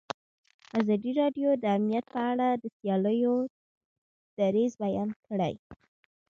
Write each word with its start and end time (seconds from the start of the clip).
ازادي 0.79 1.11
راډیو 1.21 1.49
د 1.57 1.63
امنیت 1.77 2.05
په 2.13 2.19
اړه 2.31 2.47
د 2.61 2.63
سیاستوالو 2.77 3.33
دریځ 4.37 4.71
بیان 4.83 5.09
کړی. 5.27 5.53